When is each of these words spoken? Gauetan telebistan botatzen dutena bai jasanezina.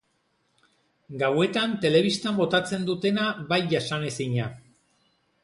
Gauetan 1.23 1.75
telebistan 1.83 2.39
botatzen 2.39 2.89
dutena 2.89 3.27
bai 3.53 3.61
jasanezina. 3.75 4.51